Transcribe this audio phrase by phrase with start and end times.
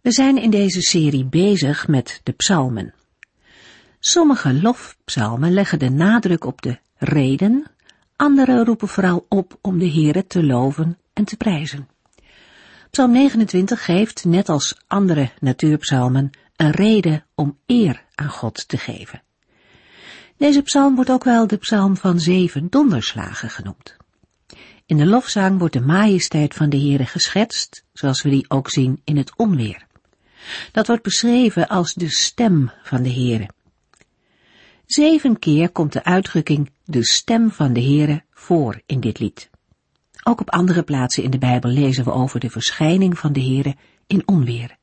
[0.00, 2.94] We zijn in deze serie bezig met de psalmen.
[4.00, 7.64] Sommige lofpsalmen leggen de nadruk op de reden,
[8.16, 11.88] andere roepen vooral op om de Heere te loven en te prijzen.
[12.90, 19.22] Psalm 29 geeft, net als andere natuurpsalmen, een reden om eer aan God te geven.
[20.36, 23.96] Deze psalm wordt ook wel de psalm van zeven donderslagen genoemd.
[24.86, 29.00] In de lofzang wordt de majesteit van de Heere geschetst, zoals we die ook zien
[29.04, 29.86] in het onweer.
[30.72, 33.48] Dat wordt beschreven als de stem van de Heere.
[34.86, 39.50] Zeven keer komt de uitdrukking de stem van de Heere voor in dit lied.
[40.22, 43.76] Ook op andere plaatsen in de Bijbel lezen we over de verschijning van de Heere
[44.06, 44.76] in onweer.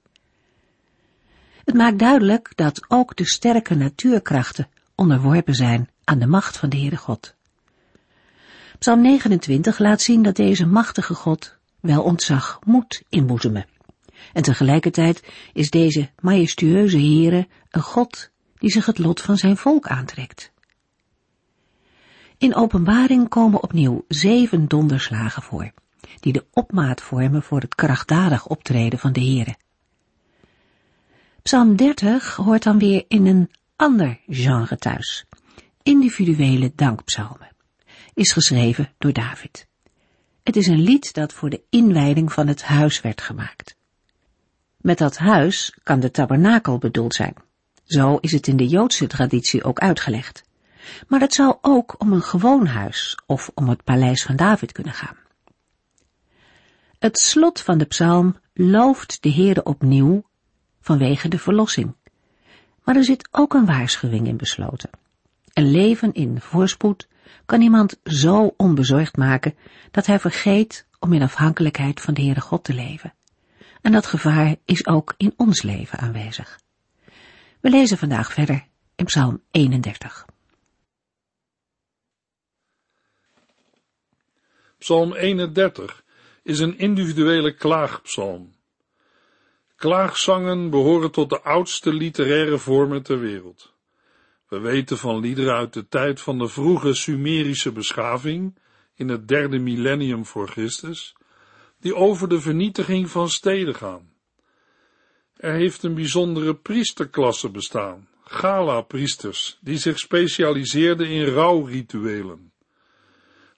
[1.65, 6.77] Het maakt duidelijk dat ook de sterke natuurkrachten onderworpen zijn aan de macht van de
[6.77, 7.35] Heere God.
[8.79, 13.65] Psalm 29 laat zien dat deze machtige God wel ontzag moet inboezemen.
[14.33, 19.87] En tegelijkertijd is deze majestueuze Heere een God die zich het lot van zijn volk
[19.87, 20.51] aantrekt.
[22.37, 25.71] In openbaring komen opnieuw zeven donderslagen voor,
[26.19, 29.55] die de opmaat vormen voor het krachtdadig optreden van de Heere.
[31.41, 35.25] Psalm 30 hoort dan weer in een ander genre thuis,
[35.83, 37.55] individuele dankpsalmen,
[38.13, 39.67] is geschreven door David.
[40.43, 43.75] Het is een lied dat voor de inwijding van het huis werd gemaakt.
[44.85, 47.33] Met dat huis kan de tabernakel bedoeld zijn.
[47.83, 50.43] Zo is het in de Joodse traditie ook uitgelegd.
[51.07, 54.93] Maar het zou ook om een gewoon huis of om het paleis van David kunnen
[54.93, 55.15] gaan.
[56.99, 60.23] Het slot van de psalm looft de Heere opnieuw
[60.81, 61.95] vanwege de verlossing.
[62.83, 64.89] Maar er zit ook een waarschuwing in besloten.
[65.53, 67.07] Een leven in voorspoed
[67.45, 69.55] kan iemand zo onbezorgd maken
[69.91, 73.13] dat hij vergeet om in afhankelijkheid van de Heere God te leven.
[73.85, 76.59] En dat gevaar is ook in ons leven aanwezig.
[77.59, 80.25] We lezen vandaag verder in Psalm 31.
[84.77, 86.03] Psalm 31
[86.43, 88.55] is een individuele klaagpsalm.
[89.75, 93.73] Klaagzangen behoren tot de oudste literaire vormen ter wereld.
[94.47, 98.57] We weten van liederen uit de tijd van de vroege Sumerische beschaving
[98.95, 101.15] in het derde millennium voor Christus,
[101.85, 104.13] die over de vernietiging van steden gaan.
[105.35, 112.53] Er heeft een bijzondere priesterklasse bestaan, gala-priesters, die zich specialiseerden in rouwrituelen.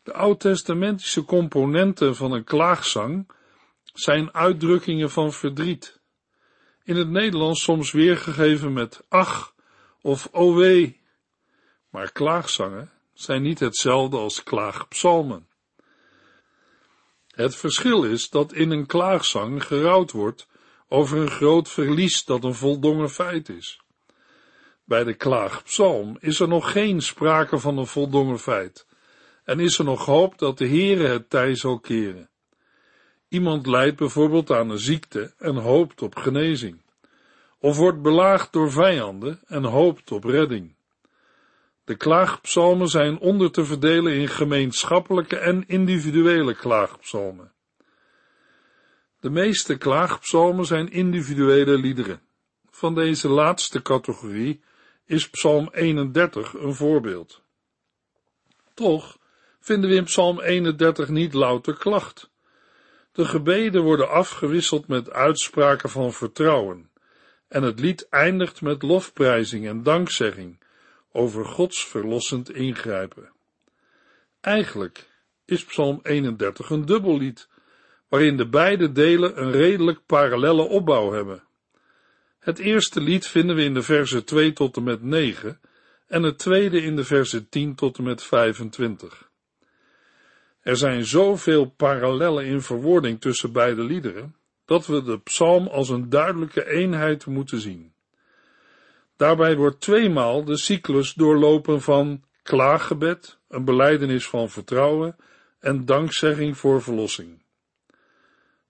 [0.04, 3.30] De oud-testamentische componenten van een klaagzang
[3.94, 6.00] zijn uitdrukkingen van verdriet.
[6.84, 9.54] In het Nederlands soms weergegeven met ach
[10.02, 10.86] of o.
[11.90, 15.48] Maar klaagzangen zijn niet hetzelfde als klaagpsalmen.
[17.38, 20.48] Het verschil is dat in een klaagzang gerouwd wordt
[20.88, 23.82] over een groot verlies dat een voldongen feit is.
[24.84, 28.88] Bij de klaagpsalm is er nog geen sprake van een voldongen feit
[29.44, 32.30] en is er nog hoop dat de Heere het tij zal keren.
[33.30, 36.82] Iemand lijdt bijvoorbeeld aan een ziekte en hoopt op genezing,
[37.60, 40.77] of wordt belaagd door vijanden en hoopt op redding.
[41.88, 47.52] De klaagpsalmen zijn onder te verdelen in gemeenschappelijke en individuele klaagpsalmen.
[49.20, 52.22] De meeste klaagpsalmen zijn individuele liederen.
[52.70, 54.62] Van deze laatste categorie
[55.06, 57.42] is Psalm 31 een voorbeeld.
[58.74, 59.18] Toch
[59.60, 62.30] vinden we in Psalm 31 niet louter klacht.
[63.12, 66.90] De gebeden worden afgewisseld met uitspraken van vertrouwen,
[67.48, 70.66] en het lied eindigt met lofprijzing en dankzegging
[71.12, 73.32] over Gods verlossend ingrijpen.
[74.42, 75.10] Eigenlijk
[75.46, 77.48] is Psalm 31 een dubbellied,
[78.08, 81.44] waarin de beide delen een redelijk parallelle opbouw hebben.
[82.40, 85.60] Het eerste lied vinden we in de versen 2 tot en met 9
[86.08, 89.30] en het tweede in de versen 10 tot en met 25.
[90.62, 96.10] Er zijn zoveel parallellen in verwoording tussen beide liederen, dat we de psalm als een
[96.10, 97.94] duidelijke eenheid moeten zien.
[99.18, 105.16] Daarbij wordt tweemaal de cyclus doorlopen van klaaggebed, een beleidenis van vertrouwen
[105.60, 107.44] en dankzegging voor verlossing.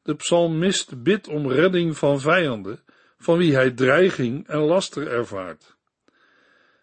[0.01, 2.79] De psalmist bidt om redding van vijanden,
[3.17, 5.75] van wie hij dreiging en laster ervaart.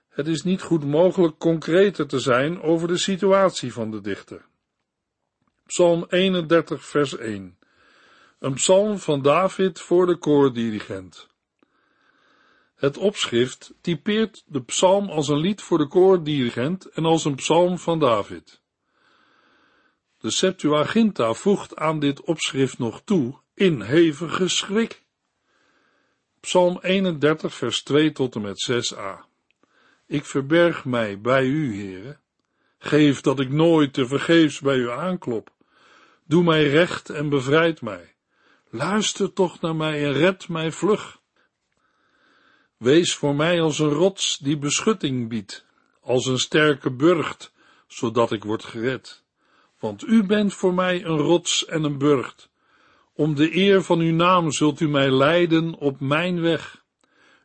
[0.08, 4.46] Het is niet goed mogelijk concreter te zijn over de situatie van de dichter.
[5.66, 7.58] Psalm 31, vers 1.
[8.38, 11.28] Een psalm van David voor de koordirigent.
[12.84, 17.78] Het opschrift typeert de psalm als een lied voor de koordirigent en als een psalm
[17.78, 18.60] van David.
[20.18, 25.02] De Septuaginta voegt aan dit opschrift nog toe in hevige schrik.
[26.40, 29.24] Psalm 31 vers 2 tot en met 6a.
[30.06, 32.20] Ik verberg mij bij u, heren.
[32.78, 35.50] Geef dat ik nooit te vergeefs bij u aanklop.
[36.24, 38.14] Doe mij recht en bevrijd mij.
[38.70, 41.22] Luister toch naar mij en red mij vlug.
[42.76, 45.64] Wees voor mij als een rots die beschutting biedt,
[46.00, 47.52] als een sterke burcht,
[47.86, 49.22] zodat ik word gered.
[49.78, 52.48] Want u bent voor mij een rots en een burcht.
[53.12, 56.82] Om de eer van uw naam zult u mij leiden op mijn weg.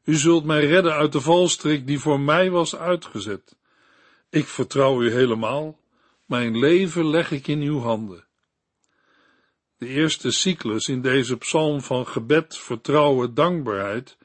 [0.04, 3.58] U zult mij redden uit de valstrik die voor mij was uitgezet.
[4.30, 5.80] Ik vertrouw u helemaal.
[6.26, 8.26] Mijn leven leg ik in uw handen.
[9.78, 14.18] De eerste cyclus in deze psalm van gebed, vertrouwen, dankbaarheid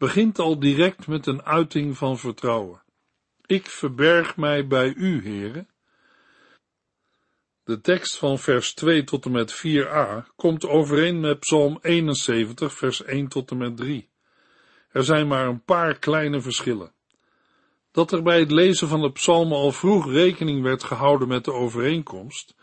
[0.00, 2.82] begint al direct met een uiting van vertrouwen.
[3.46, 5.68] Ik verberg mij bij u, heren.
[7.64, 13.02] De tekst van vers 2 tot en met 4a komt overeen met Psalm 71, vers
[13.02, 14.08] 1 tot en met 3.
[14.90, 16.92] Er zijn maar een paar kleine verschillen.
[17.90, 21.52] Dat er bij het lezen van de psalmen al vroeg rekening werd gehouden met de
[21.52, 22.54] overeenkomst,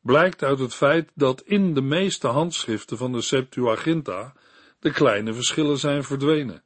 [0.00, 4.34] blijkt uit het feit dat in de meeste handschriften van de Septuaginta
[4.80, 6.64] de kleine verschillen zijn verdwenen.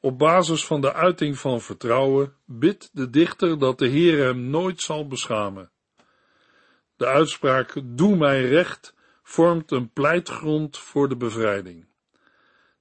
[0.00, 4.80] Op basis van de uiting van vertrouwen bidt de dichter dat de Heer hem nooit
[4.80, 5.70] zal beschamen.
[6.96, 11.86] De uitspraak doe mij recht vormt een pleitgrond voor de bevrijding.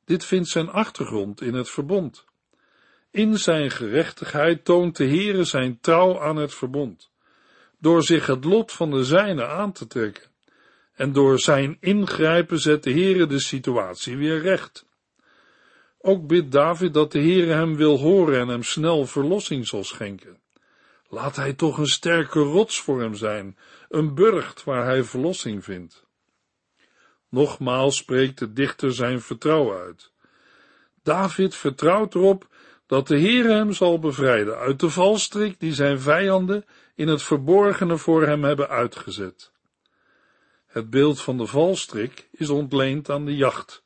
[0.06, 2.26] Dit vindt zijn achtergrond in het verbond.
[3.12, 7.12] In zijn gerechtigheid toont de Heere zijn trouw aan het verbond,
[7.80, 10.30] door zich het lot van de zijne aan te trekken.
[10.94, 14.85] En door zijn ingrijpen zet de Heere de situatie weer recht.
[16.08, 20.40] Ook bidt David dat de Heere hem wil horen en hem snel verlossing zal schenken.
[21.08, 23.58] Laat hij toch een sterke rots voor hem zijn,
[23.90, 26.06] een burcht waar hij verlossing vindt.
[27.30, 30.12] Nogmaals spreekt de dichter zijn vertrouwen uit.
[31.04, 32.48] David vertrouwt erop
[32.86, 36.66] dat de Heere hem zal bevrijden uit de valstrik die zijn vijanden
[36.96, 39.52] in het verborgene voor hem hebben uitgezet.
[40.66, 43.84] Het beeld van de valstrik is ontleend aan de jacht,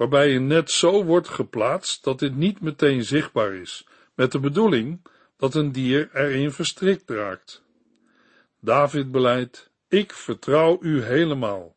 [0.00, 5.06] waarbij een net zo wordt geplaatst dat dit niet meteen zichtbaar is, met de bedoeling
[5.36, 7.62] dat een dier erin verstrikt raakt.
[8.60, 11.76] David beleidt, ik vertrouw u helemaal.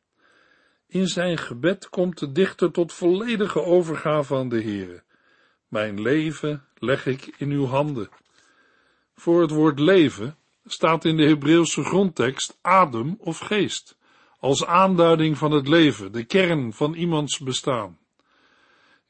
[0.88, 5.04] In zijn gebed komt de dichter tot volledige overgave aan de Heere.
[5.68, 8.10] Mijn leven leg ik in uw handen.
[9.16, 13.98] Voor het woord leven staat in de Hebreeuwse grondtekst adem of geest,
[14.40, 18.02] als aanduiding van het leven, de kern van iemands bestaan.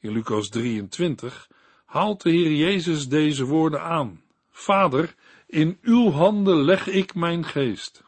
[0.04, 1.48] In Lucas 23
[1.84, 4.22] haalt de Heer Jezus deze woorden aan.
[4.50, 5.14] Vader,
[5.46, 8.02] in uw handen leg ik mijn geest.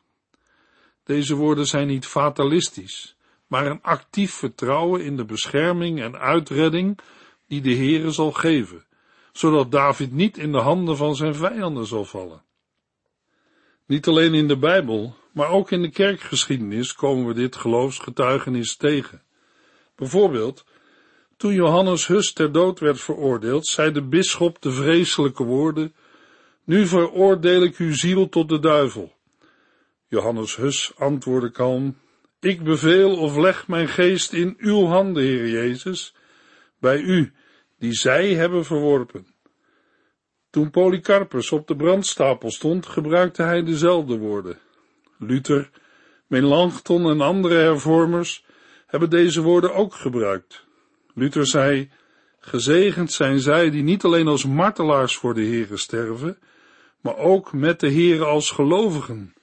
[1.05, 3.17] Deze woorden zijn niet fatalistisch,
[3.47, 6.99] maar een actief vertrouwen in de bescherming en uitredding
[7.49, 8.85] die de Heere zal geven,
[9.33, 12.43] zodat David niet in de handen van zijn vijanden zal vallen.
[13.87, 19.23] Niet alleen in de Bijbel, maar ook in de kerkgeschiedenis komen we dit geloofsgetuigenis tegen.
[19.95, 20.65] Bijvoorbeeld,
[21.37, 25.95] toen Johannes Hus ter dood werd veroordeeld, zei de bisschop de vreselijke woorden,
[26.65, 29.13] nu veroordeel ik uw ziel tot de duivel.
[30.09, 31.97] Johannes Hus antwoordde kalm,
[32.41, 36.15] ik beveel of leg mijn geest in uw handen, Heer Jezus,
[36.81, 37.33] bij u,
[37.79, 39.27] die zij hebben verworpen.
[40.51, 44.59] Toen Polycarpus op de brandstapel stond, gebruikte hij dezelfde woorden.
[45.19, 45.71] Luther,
[46.27, 48.45] Melanchthon en andere hervormers
[48.87, 50.66] hebben deze woorden ook gebruikt.
[51.19, 51.91] Luther zei,
[52.39, 56.39] gezegend zijn zij die niet alleen als martelaars voor de Heere sterven,
[57.01, 59.35] maar ook met de Heere als gelovigen,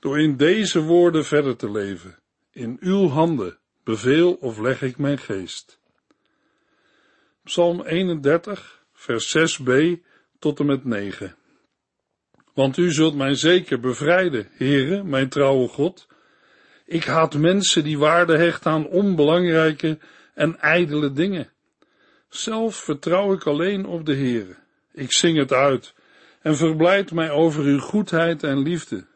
[0.00, 2.18] door in deze woorden verder te leven.
[2.52, 5.80] In uw handen beveel of leg ik mijn geest.
[7.44, 9.72] Psalm 31, vers 6b
[10.38, 11.36] tot en met 9.
[12.54, 16.06] Want u zult mij zeker bevrijden, Heere, mijn trouwe God.
[16.86, 19.98] Ik haat mensen die waarde hechten aan onbelangrijke
[20.34, 21.50] en ijdele dingen.
[22.28, 24.56] Zelf vertrouw ik alleen op de Heere.
[24.92, 25.94] Ik zing het uit
[26.42, 29.06] en verblijd mij over uw goedheid en liefde.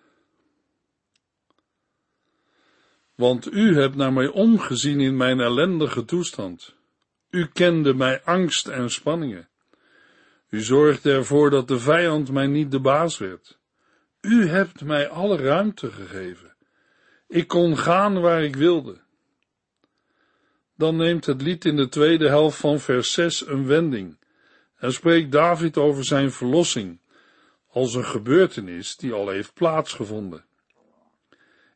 [3.14, 6.75] Want u hebt naar mij omgezien in mijn ellendige toestand.
[7.30, 9.49] U kende mij angst en spanningen.
[10.49, 13.59] U zorgde ervoor dat de vijand mij niet de baas werd.
[14.21, 16.56] U hebt mij alle ruimte gegeven.
[17.28, 19.03] Ik kon gaan waar ik wilde.
[20.76, 24.19] Dan neemt het lied in de tweede helft van vers 6 een wending
[24.76, 27.00] en spreekt David over zijn verlossing
[27.69, 30.45] als een gebeurtenis die al heeft plaatsgevonden.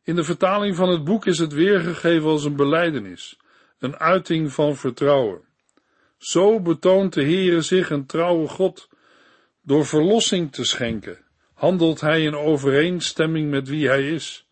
[0.02, 3.38] In de vertaling van het boek is het weergegeven als een beleidenis,
[3.78, 5.40] een uiting van vertrouwen.
[6.18, 8.88] Zo betoont de Heere zich een trouwe God.
[9.62, 11.24] Door verlossing te schenken,
[11.54, 14.46] handelt hij in overeenstemming met wie hij is.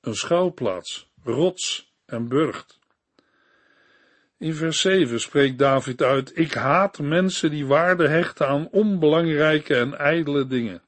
[0.00, 2.79] Een schuilplaats, rots en burcht.
[4.40, 9.98] In vers 7 spreekt David uit, ik haat mensen die waarde hechten aan onbelangrijke en
[9.98, 10.82] ijdele dingen.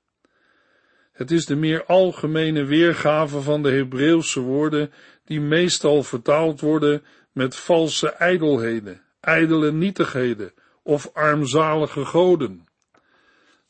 [1.12, 4.92] Het is de meer algemene weergave van de Hebreeuwse woorden,
[5.24, 12.68] die meestal vertaald worden met valse ijdelheden, ijdele nietigheden of armzalige goden.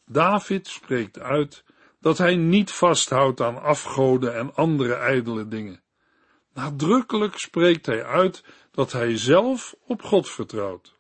[0.07, 1.65] David spreekt uit
[2.01, 5.81] dat hij niet vasthoudt aan afgoden en andere ijdele dingen.
[6.55, 10.97] Nadrukkelijk spreekt hij uit dat hij zelf op God vertrouwt.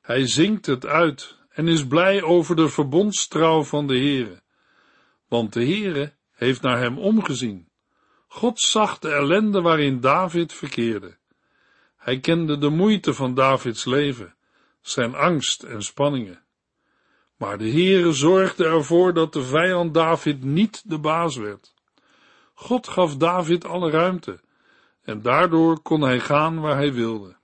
[0.00, 4.42] Hij zingt het uit en is blij over de verbondstrouw van de Heere,
[5.28, 7.68] want de Heere heeft naar hem omgezien.
[8.28, 11.16] God zag de ellende waarin David verkeerde.
[11.96, 14.34] Hij kende de moeite van Davids leven,
[14.80, 16.44] zijn angst en spanningen.
[17.36, 21.74] Maar de Heere zorgde ervoor dat de vijand David niet de baas werd.
[22.54, 24.40] God gaf David alle ruimte,
[25.06, 27.36] en daardoor kon hij gaan waar hij wilde.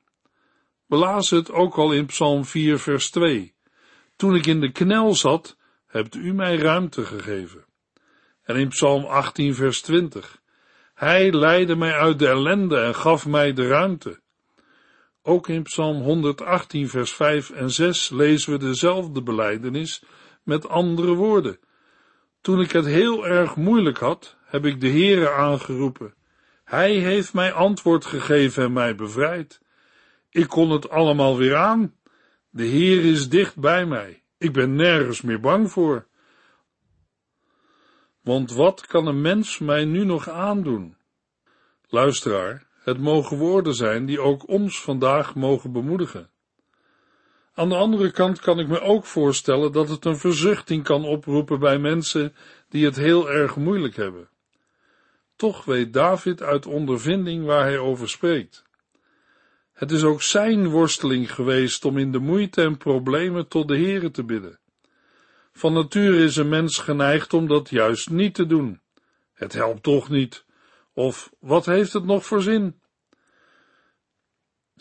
[0.87, 3.55] Lazen het ook al in Psalm 4, vers 2.
[4.17, 7.65] Toen ik in de knel zat, hebt u mij ruimte gegeven.
[8.43, 10.41] En in Psalm 18, vers 20.
[10.95, 14.21] Hij leidde mij uit de ellende en gaf mij de ruimte.
[15.23, 20.03] Ook in Psalm 118, vers 5 en 6 lezen we dezelfde beleidenis
[20.43, 21.59] met andere woorden.
[22.41, 26.15] Toen ik het heel erg moeilijk had, heb ik de Heere aangeroepen.
[26.65, 29.61] Hij heeft mij antwoord gegeven en mij bevrijd.
[30.31, 31.95] Ik kon het allemaal weer aan.
[32.51, 34.23] De Heer is dicht bij mij.
[34.39, 36.07] Ik ben nergens meer bang voor.
[38.21, 40.97] Want wat kan een mens mij nu nog aandoen?
[41.89, 46.31] Luisteraar, het mogen woorden zijn die ook ons vandaag mogen bemoedigen.
[47.55, 51.59] Aan de andere kant kan ik me ook voorstellen dat het een verzuchting kan oproepen
[51.59, 52.35] bij mensen
[52.69, 54.29] die het heel erg moeilijk hebben.
[55.37, 58.65] Toch weet David uit ondervinding waar hij over spreekt.
[59.73, 64.11] Het is ook zijn worsteling geweest om in de moeite en problemen tot de Heere
[64.11, 64.59] te bidden.
[65.53, 68.81] Van nature is een mens geneigd om dat juist niet te doen.
[69.33, 70.45] Het helpt toch niet.
[70.93, 72.81] Of wat heeft het nog voor zin?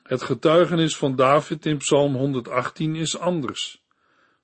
[0.04, 3.84] Het getuigenis van David in Psalm 118 is anders.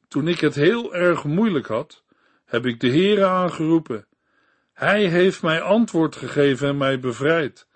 [0.08, 2.04] Toen ik het heel erg moeilijk had,
[2.46, 4.07] heb ik de Heere aangeroepen.
[4.78, 7.68] Hij heeft mij antwoord gegeven en mij bevrijd.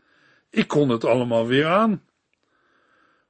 [0.49, 2.03] Ik kon het allemaal weer aan.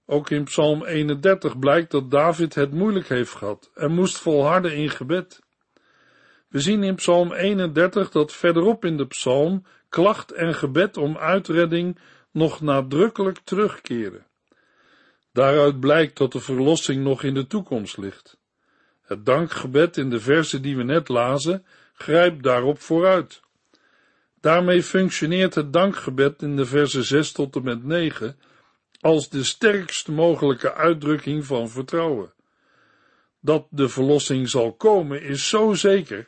[0.05, 4.89] Ook in Psalm 31 blijkt dat David het moeilijk heeft gehad en moest volharden in
[4.89, 5.39] gebed.
[6.47, 11.99] We zien in Psalm 31 dat verderop in de psalm klacht en gebed om uitredding
[12.31, 14.25] nog nadrukkelijk terugkeren.
[15.31, 18.37] Daaruit blijkt dat de verlossing nog in de toekomst ligt.
[19.01, 23.40] Het dankgebed in de versen die we net lazen grijpt daarop vooruit.
[24.41, 28.39] Daarmee functioneert het dankgebed in de versen 6 tot en met 9
[28.99, 32.33] als de sterkst mogelijke uitdrukking van vertrouwen.
[33.39, 36.27] Dat de verlossing zal komen is zo zeker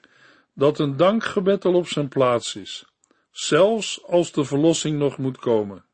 [0.53, 2.85] dat een dankgebed al op zijn plaats is,
[3.31, 5.85] zelfs als de verlossing nog moet komen.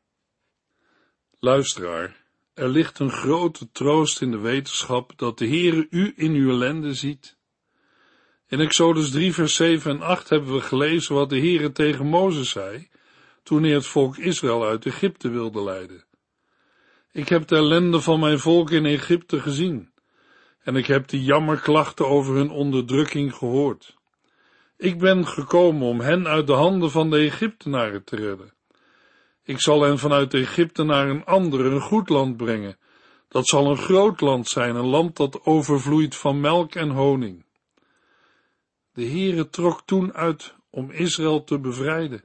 [1.38, 2.24] Luisteraar,
[2.54, 6.94] er ligt een grote troost in de wetenschap dat de Heere u in uw ellende
[6.94, 7.36] ziet.
[8.50, 12.50] In Exodus 3 vers 7 en 8 hebben we gelezen wat de Heere tegen Mozes
[12.50, 12.88] zei,
[13.42, 16.04] toen hij het volk Israël uit Egypte wilde leiden.
[17.12, 19.92] Ik heb de ellende van mijn volk in Egypte gezien,
[20.62, 23.96] en ik heb de jammerklachten over hun onderdrukking gehoord.
[24.76, 28.52] Ik ben gekomen om hen uit de handen van de Egyptenaren te redden.
[29.44, 32.78] Ik zal hen vanuit Egypte naar een ander, een goed land brengen.
[33.28, 37.48] Dat zal een groot land zijn, een land dat overvloeit van melk en honing.
[38.92, 42.24] De Heere trok toen uit om Israël te bevrijden.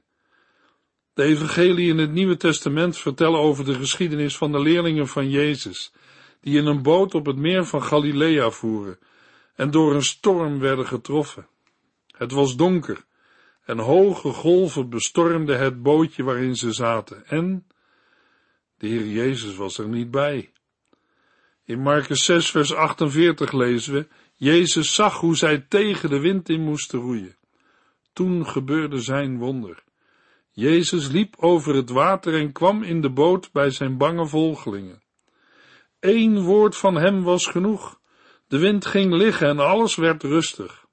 [1.14, 5.92] De evangelie in het Nieuwe Testament vertellen over de geschiedenis van de leerlingen van Jezus,
[6.40, 8.98] die in een boot op het meer van Galilea voeren
[9.54, 11.48] en door een storm werden getroffen.
[12.06, 13.04] Het was donker
[13.64, 17.66] en hoge golven bestormden het bootje waarin ze zaten en
[18.78, 20.52] de Heer Jezus was er niet bij.
[21.64, 26.60] In Marcus 6 vers 48 lezen we, Jezus zag hoe zij tegen de wind in
[26.60, 27.36] moesten roeien.
[28.12, 29.84] Toen gebeurde zijn wonder.
[30.50, 35.02] Jezus liep over het water en kwam in de boot bij zijn bange volgelingen.
[36.00, 38.00] Eén woord van hem was genoeg.
[38.48, 40.86] De wind ging liggen en alles werd rustig.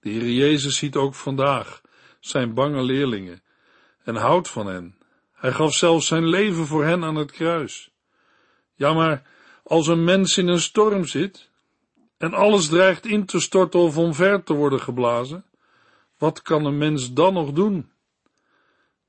[0.00, 1.80] De Heer Jezus ziet ook vandaag
[2.20, 3.42] zijn bange leerlingen
[4.04, 4.98] en houdt van hen.
[5.32, 7.90] Hij gaf zelfs zijn leven voor hen aan het kruis.
[8.74, 9.26] Ja, maar
[9.62, 11.50] als een mens in een storm zit
[12.22, 15.44] en alles dreigt in te storten of omver te worden geblazen,
[16.18, 17.92] wat kan een mens dan nog doen?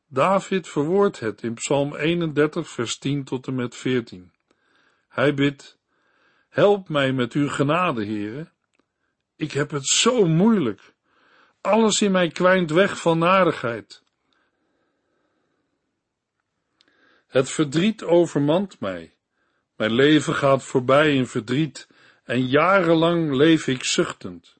[0.08, 4.32] David verwoordt het in Psalm 31, vers 10 tot en met 14.
[5.10, 5.78] Hij bidt,
[6.50, 8.52] help mij met uw genade, heren.
[9.36, 10.94] Ik heb het zo moeilijk.
[11.62, 14.04] Alles in mij kwijnt weg van narigheid.
[17.28, 19.14] Het verdriet overmand mij.
[19.76, 21.88] Mijn leven gaat voorbij in verdriet
[22.24, 24.58] en jarenlang leef ik zuchtend.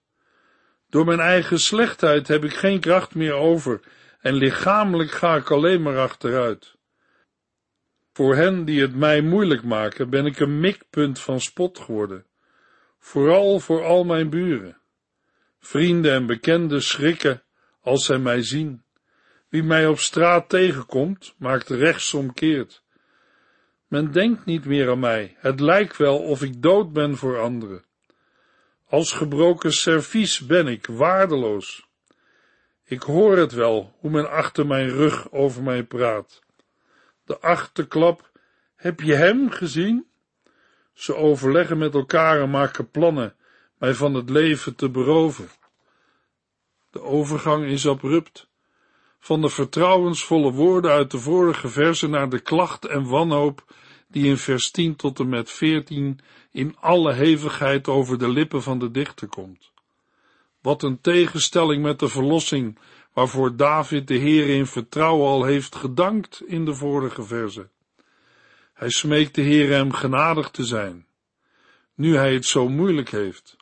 [0.90, 3.82] Door mijn eigen slechtheid heb ik geen kracht meer over
[4.20, 6.76] en lichamelijk ga ik alleen maar achteruit.
[8.14, 12.26] Voor hen die het mij moeilijk maken, ben ik een mikpunt van spot geworden,
[13.00, 14.78] vooral voor al mijn buren.
[15.60, 17.44] Vrienden en bekenden schrikken
[17.82, 18.84] als zij mij zien.
[19.50, 22.83] Wie mij op straat tegenkomt, maakt rechtsomkeert.
[23.94, 27.84] Men denkt niet meer aan mij, het lijkt wel of ik dood ben voor anderen.
[28.88, 31.88] Als gebroken servies ben ik waardeloos.
[32.84, 36.42] Ik hoor het wel, hoe men achter mijn rug over mij praat.
[37.26, 38.30] De achterklap,
[38.76, 40.08] heb je hem gezien?
[40.94, 43.36] Ze overleggen met elkaar en maken plannen
[43.78, 45.50] mij van het leven te beroven.
[46.90, 48.48] De overgang is abrupt.
[49.20, 53.64] Van de vertrouwensvolle woorden uit de vorige verse naar de klacht en wanhoop
[54.14, 56.20] die in vers 10 tot en met 14
[56.52, 59.72] in alle hevigheid over de lippen van de dichter komt.
[60.62, 62.78] Wat een tegenstelling met de verlossing
[63.14, 67.70] waarvoor David de Heer in vertrouwen al heeft gedankt in de vorige verse.
[68.74, 71.06] Hij smeekt de Heer hem genadig te zijn,
[71.96, 73.56] nu hij het zo moeilijk heeft.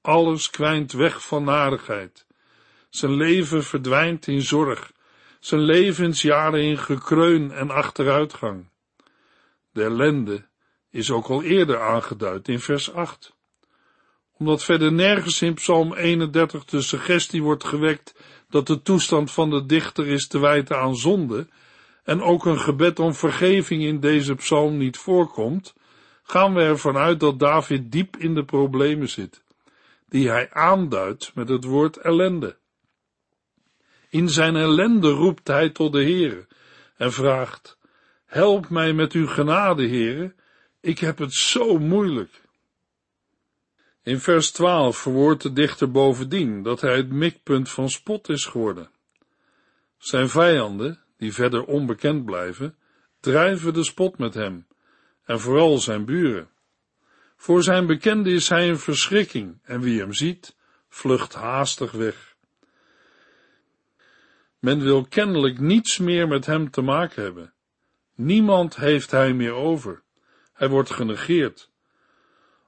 [0.00, 2.26] Alles kwijnt weg van narigheid.
[2.88, 4.92] Zijn leven verdwijnt in zorg,
[5.40, 8.66] zijn levensjaren in gekreun en achteruitgang.
[9.74, 10.46] De ellende
[10.90, 13.34] is ook al eerder aangeduid in vers 8.
[14.32, 18.14] Omdat verder nergens in Psalm 31 de suggestie wordt gewekt
[18.48, 21.48] dat de toestand van de dichter is te wijten aan zonde,
[22.04, 25.74] en ook een gebed om vergeving in deze psalm niet voorkomt,
[26.22, 29.44] gaan we ervan uit dat David diep in de problemen zit,
[30.08, 32.56] die hij aanduidt met het woord ellende.
[34.08, 36.46] In zijn ellende roept hij tot de Heere
[36.96, 37.78] en vraagt,
[38.34, 40.34] help mij met uw genade, Heere,
[40.80, 42.42] ik heb het zo moeilijk.
[44.02, 48.90] In vers 12 verwoordt de dichter bovendien dat hij het mikpunt van spot is geworden.
[49.98, 52.76] Zijn vijanden, die verder onbekend blijven,
[53.20, 54.66] drijven de spot met hem,
[55.24, 56.48] en vooral zijn buren.
[57.36, 60.56] Voor zijn bekende is hij een verschrikking, en wie hem ziet,
[60.88, 62.34] vlucht haastig weg.
[64.58, 67.53] Men wil kennelijk niets meer met hem te maken hebben.
[68.14, 70.02] Niemand heeft hij meer over.
[70.52, 71.70] Hij wordt genegeerd.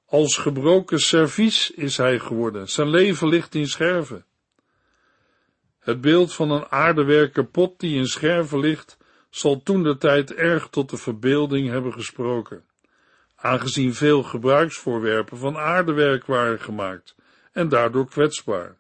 [0.06, 2.68] Als gebroken servies is hij geworden.
[2.68, 4.24] Zijn leven ligt in scherven.
[5.78, 8.96] Het beeld van een aardewerker pot die in scherven ligt,
[9.30, 12.64] zal toen de tijd erg tot de verbeelding hebben gesproken,
[13.36, 17.14] aangezien veel gebruiksvoorwerpen van aardewerk waren gemaakt
[17.52, 18.78] en daardoor kwetsbaar.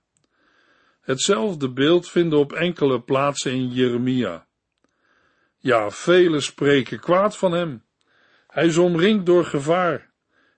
[1.00, 4.45] Hetzelfde beeld vinden op enkele plaatsen in Jeremia.
[5.66, 7.82] Ja, velen spreken kwaad van hem.
[8.46, 10.10] Hij is omringd door gevaar.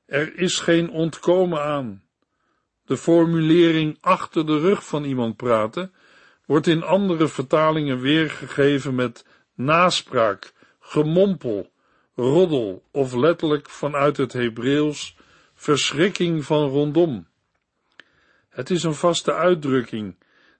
[0.07, 2.03] Er is geen ontkomen aan.
[2.85, 5.92] De formulering achter de rug van iemand praten
[6.47, 11.73] wordt in andere vertalingen weergegeven met naspraak, gemompel,
[12.14, 15.16] roddel of letterlijk vanuit het Hebreeuws
[15.55, 17.27] verschrikking van rondom.
[18.49, 20.16] Het is een vaste uitdrukking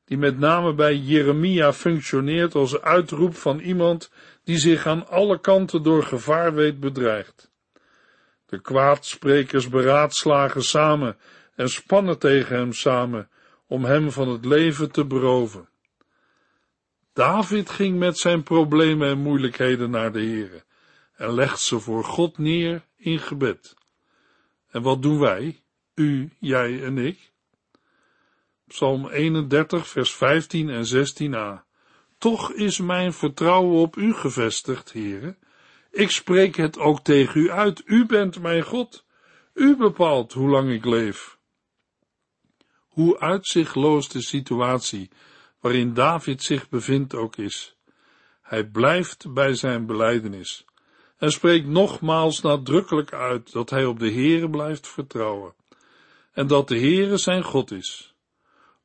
[0.09, 4.11] die met name bij Jeremia functioneert als uitroep van iemand
[4.49, 7.51] die zich aan alle kanten door gevaar weet bedreigd.
[8.47, 11.17] De kwaadsprekers beraadslagen samen
[11.55, 13.31] en spannen tegen hem samen
[13.67, 15.69] om hem van het leven te beroven.
[17.13, 20.65] David ging met zijn problemen en moeilijkheden naar de Heere
[21.17, 23.75] en legt ze voor God neer in gebed.
[24.71, 25.63] En wat doen wij,
[25.95, 27.33] u, jij en ik?
[28.67, 31.68] Psalm 31, vers 15 en 16a.
[32.19, 35.37] Toch is mijn vertrouwen op u gevestigd, Heere.
[35.91, 37.83] Ik spreek het ook tegen u uit.
[37.85, 39.05] U bent mijn God.
[39.55, 41.39] U bepaalt hoe lang ik leef.
[42.89, 45.11] Hoe uitzichtloos de situatie
[45.61, 47.77] waarin David zich bevindt ook is.
[48.43, 50.65] Hij blijft bij zijn belijdenis
[51.17, 55.55] en spreekt nogmaals nadrukkelijk uit dat hij op de Heere blijft vertrouwen
[56.33, 58.15] en dat de Heere zijn God is.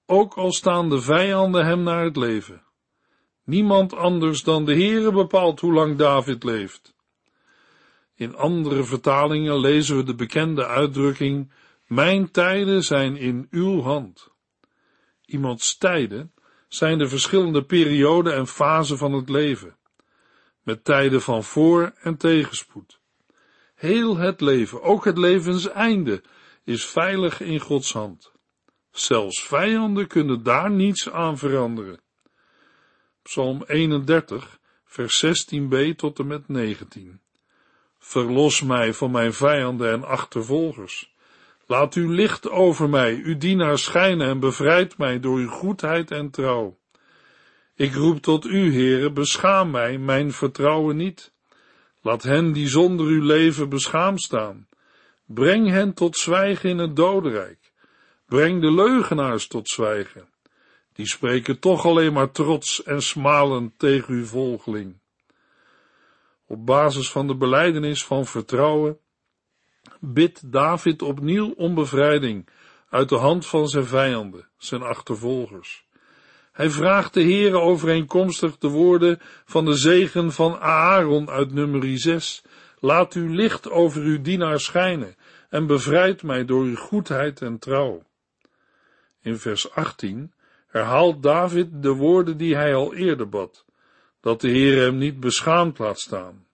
[0.06, 2.64] Ook al staan de vijanden hem naar het leven.
[3.44, 6.96] Niemand anders dan de Heere bepaalt hoe lang David leeft.
[8.16, 11.52] In andere vertalingen lezen we de bekende uitdrukking:
[11.88, 14.32] Mijn tijden zijn in uw hand.
[15.26, 16.34] Iemands tijden
[16.68, 19.78] zijn de verschillende perioden en fasen van het leven,
[20.62, 23.00] met tijden van voor- en tegenspoed.
[23.76, 26.24] Heel het leven, ook het levenseinde,
[26.64, 28.32] is veilig in Gods hand.
[28.92, 32.02] Zelfs vijanden kunnen daar niets aan veranderen.
[33.24, 37.20] Psalm 31, vers 16b tot en met 19.
[38.00, 41.14] Verlos mij van mijn vijanden en achtervolgers.
[41.66, 46.30] Laat uw licht over mij, uw dienaar schijnen en bevrijd mij door uw goedheid en
[46.30, 46.78] trouw.
[47.76, 51.34] Ik roep tot u, Heere, beschaam mij, mijn vertrouwen niet.
[52.02, 54.68] Laat hen die zonder uw leven beschaamd staan.
[55.26, 57.72] Breng hen tot zwijgen in het dodenrijk.
[58.26, 60.33] Breng de leugenaars tot zwijgen.
[60.94, 65.00] Die spreken toch alleen maar trots en smalend tegen uw volgeling.
[66.46, 68.98] Op basis van de beleidenis van vertrouwen
[70.00, 72.50] bidt David opnieuw om bevrijding
[72.90, 75.86] uit de hand van zijn vijanden, zijn achtervolgers.
[76.52, 82.44] Hij vraagt de Heere overeenkomstig de woorden van de zegen van Aaron uit nummer 6.
[82.80, 85.16] Laat uw licht over uw dienaar schijnen
[85.50, 88.04] en bevrijd mij door uw goedheid en trouw.
[89.22, 90.34] In vers 18
[90.74, 93.66] herhaalt David de woorden die hij al eerder bad,
[94.22, 96.48] dat de Heer hem niet beschaamd laat staan.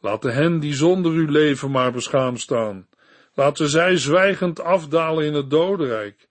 [0.00, 2.88] Laten hen die zonder u leven maar beschaamd staan.
[3.34, 6.26] Laten zij zwijgend afdalen in het dodenrijk.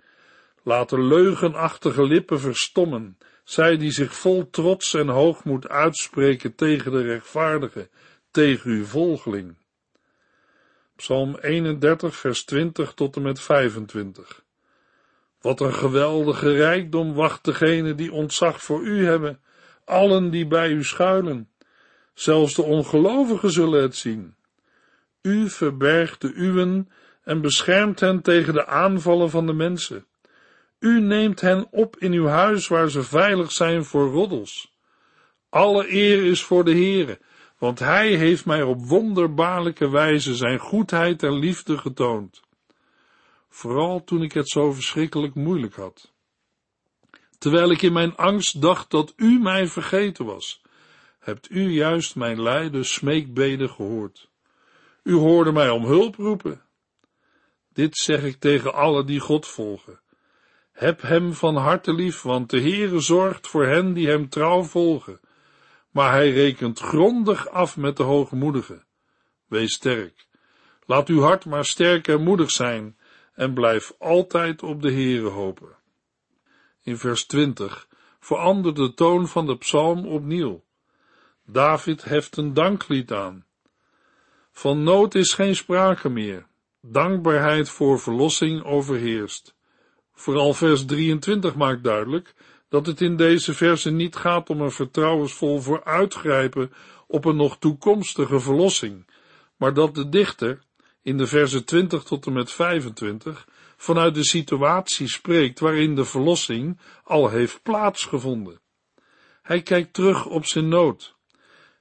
[0.63, 7.89] Laten leugenachtige lippen verstommen, zij die zich vol trots en hoogmoed uitspreken tegen de rechtvaardige,
[8.31, 9.55] tegen uw volgeling.
[10.95, 14.42] Psalm 31, vers 20 tot en met 25.
[15.43, 19.39] Wat een geweldige rijkdom wacht degene die ontzag voor u hebben,
[19.85, 21.49] allen die bij u schuilen.
[22.13, 24.35] Zelfs de ongelovigen zullen het zien.
[25.21, 26.89] U verbergt de uwen
[27.23, 30.05] en beschermt hen tegen de aanvallen van de mensen.
[30.79, 34.77] U neemt hen op in uw huis waar ze veilig zijn voor roddels.
[35.49, 37.19] Alle eer is voor de Heere,
[37.57, 42.42] want Hij heeft mij op wonderbaarlijke wijze zijn goedheid en liefde getoond.
[43.55, 46.13] Vooral toen ik het zo verschrikkelijk moeilijk had.
[47.37, 50.61] Terwijl ik in mijn angst dacht dat U mij vergeten was,
[51.19, 54.29] hebt U juist mijn lijden smeekbeden gehoord.
[55.03, 56.61] U hoorde mij om hulp roepen.
[57.73, 59.99] Dit zeg ik tegen alle die God volgen.
[60.71, 65.19] Heb hem van harte lief, want de Heere zorgt voor hen die hem trouw volgen.
[65.91, 68.85] Maar hij rekent grondig af met de hoogmoedigen.
[69.47, 70.27] Wees sterk.
[70.85, 72.97] Laat uw hart maar sterk en moedig zijn
[73.33, 75.75] en blijf altijd op de Heere hopen.
[76.81, 77.87] In vers 20
[78.19, 80.63] verandert de toon van de psalm opnieuw.
[81.45, 83.45] David heft een danklied aan.
[84.51, 86.45] Van nood is geen sprake meer.
[86.81, 89.55] Dankbaarheid voor verlossing overheerst.
[90.13, 92.33] Vooral vers 23 maakt duidelijk
[92.69, 96.73] dat het in deze verse niet gaat om een vertrouwensvol vooruitgrijpen
[97.07, 99.07] op een nog toekomstige verlossing,
[99.57, 100.61] maar dat de dichter
[101.03, 106.79] in de verse 20 tot en met 25 vanuit de situatie spreekt waarin de verlossing
[107.03, 108.59] al heeft plaatsgevonden.
[109.41, 111.15] Hij kijkt terug op zijn nood.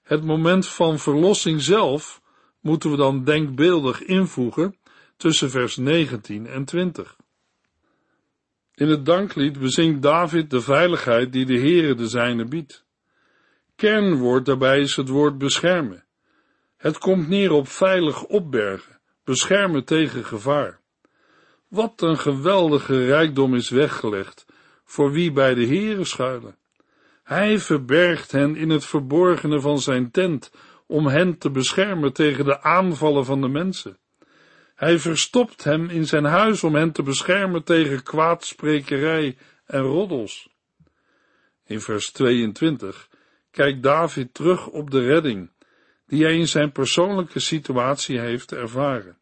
[0.03, 2.21] Het moment van verlossing zelf
[2.61, 4.77] moeten we dan denkbeeldig invoegen
[5.17, 7.17] tussen vers 19 en 20.
[8.75, 12.85] In het danklied bezingt David de veiligheid die de Heere de zijne biedt.
[13.77, 16.05] Kernwoord daarbij is het woord beschermen.
[16.77, 18.92] Het komt neer op veilig opbergen,
[19.25, 20.81] beschermen tegen gevaar.
[21.69, 24.47] Wat een geweldige rijkdom is weggelegd
[24.85, 26.57] voor wie bij de Heere schuilen.
[27.23, 30.53] Hij verbergt hen in het verborgene van zijn tent
[30.87, 33.99] om hen te beschermen tegen de aanvallen van de mensen.
[34.75, 40.49] Hij verstopt hem in zijn huis om hen te beschermen tegen kwaadsprekerij en roddels.
[41.67, 43.09] In vers 22
[43.51, 45.51] kijkt David terug op de redding
[46.13, 49.17] die hij in zijn persoonlijke situatie heeft ervaren.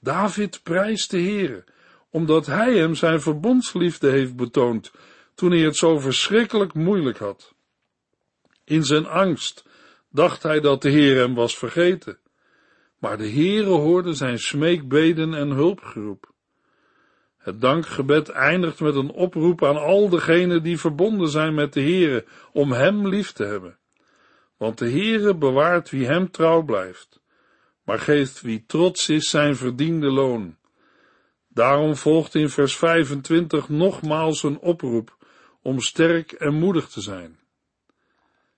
[0.00, 1.64] David prijst de Heere,
[2.10, 4.92] omdat hij hem zijn verbondsliefde heeft betoond
[5.34, 7.54] toen hij het zo verschrikkelijk moeilijk had.
[8.64, 9.64] In zijn angst
[10.10, 12.18] dacht hij dat de Heer hem was vergeten.
[12.98, 16.32] Maar de Heere hoorde zijn smeekbeden en hulpgeroep.
[17.36, 22.24] Het dankgebed eindigt met een oproep aan al degenen die verbonden zijn met de Heere
[22.52, 23.78] om hem lief te hebben.
[24.64, 27.20] Want de Heere bewaart wie hem trouw blijft,
[27.82, 30.56] maar geeft wie trots is zijn verdiende loon.
[31.48, 35.16] Daarom volgt in vers 25 nogmaals een oproep
[35.62, 37.38] om sterk en moedig te zijn.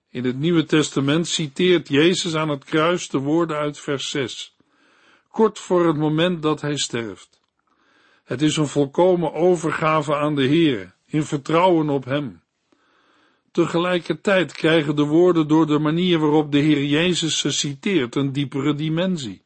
[0.09, 4.55] In het Nieuwe Testament citeert Jezus aan het kruis de woorden uit vers 6,
[5.31, 7.41] kort voor het moment dat hij sterft.
[8.23, 12.45] Het is een volkomen overgave aan de Heer, in vertrouwen op Hem.
[13.51, 18.73] Tegelijkertijd krijgen de woorden door de manier waarop de Heer Jezus ze citeert een diepere
[18.73, 19.45] dimensie.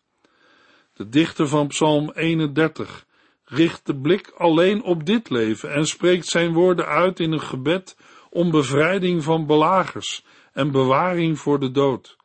[0.93, 3.05] De dichter van Psalm 31
[3.43, 7.97] richt de blik alleen op dit leven en spreekt zijn woorden uit in een gebed
[8.29, 12.17] om bevrijding van belagers en bewaring voor de dood.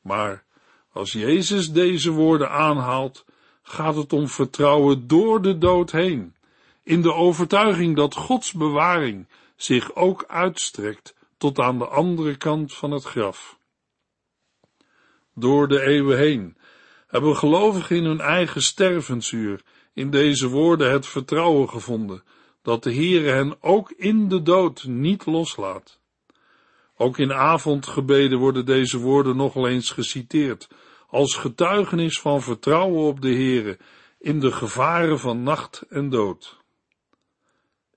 [0.00, 0.44] Maar
[0.92, 3.24] als Jezus deze woorden aanhaalt,
[3.62, 6.34] gaat het om vertrouwen door de dood heen,
[6.82, 12.90] in de overtuiging dat Gods bewaring zich ook uitstrekt tot aan de andere kant van
[12.90, 13.58] het graf.
[15.34, 16.56] Door de eeuwen heen
[17.06, 22.22] hebben gelovigen in hun eigen stervensuur in deze woorden het vertrouwen gevonden
[22.62, 26.00] dat de Heere hen ook in de dood niet loslaat.
[26.96, 30.68] Ook in avondgebeden worden deze woorden nog eens geciteerd,
[31.08, 33.78] als getuigenis van vertrouwen op de Heere
[34.18, 36.56] in de gevaren van nacht en dood.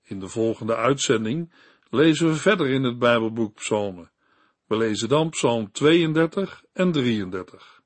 [0.02, 1.52] In de volgende uitzending
[1.90, 4.10] lezen we verder in het Bijbelboek Psalmen.
[4.66, 7.80] We lezen dan Psalm 32 en 33.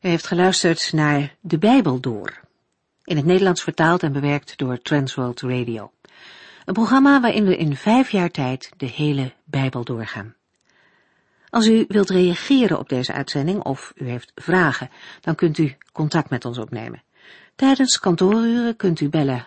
[0.00, 2.40] U heeft geluisterd naar De Bijbel Door,
[3.04, 5.92] in het Nederlands vertaald en bewerkt door Transworld Radio.
[6.64, 10.34] Een programma waarin we in vijf jaar tijd de hele Bijbel doorgaan.
[11.50, 16.30] Als u wilt reageren op deze uitzending of u heeft vragen, dan kunt u contact
[16.30, 17.02] met ons opnemen.
[17.56, 19.46] Tijdens kantooruren kunt u bellen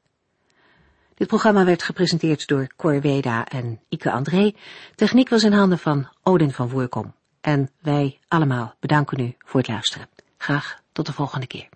[1.21, 4.53] Dit programma werd gepresenteerd door Cor Weda en Ike André.
[4.95, 7.13] Techniek was in handen van Odin van Voorkom.
[7.41, 10.07] En wij allemaal bedanken u voor het luisteren.
[10.37, 11.69] Graag tot de volgende keer.